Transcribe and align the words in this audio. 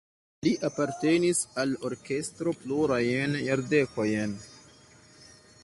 Li 0.45 0.51
apartenis 0.69 1.41
al 1.63 1.75
orkestro 1.89 2.55
plurajn 2.63 3.37
jardekojn. 3.49 4.35